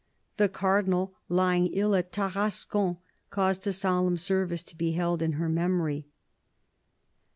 [0.37, 2.97] The Cardinal, lying ill at Tarascon,
[3.29, 6.07] caused a solemn service to be held in her memory.